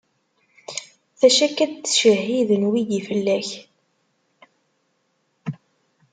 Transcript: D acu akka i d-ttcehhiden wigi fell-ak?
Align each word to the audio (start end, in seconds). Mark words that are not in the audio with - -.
D 1.19 1.21
acu 1.27 1.41
akka 1.45 1.63
i 1.65 1.67
d-ttcehhiden 1.71 2.63
wigi 2.71 3.01
fell-ak? 3.07 3.49